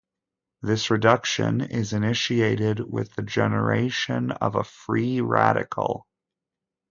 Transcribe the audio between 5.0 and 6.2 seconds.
radical.